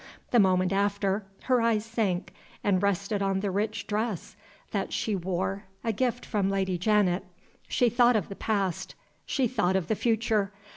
[0.31, 4.35] The moment after, her eyes sank, and rested on the rich dress
[4.71, 7.23] that she wore a gift from Lady Janet.
[7.67, 8.95] She thought of the past;
[9.27, 10.51] she thought of the future.